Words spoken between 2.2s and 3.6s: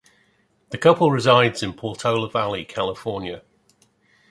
Valley, California.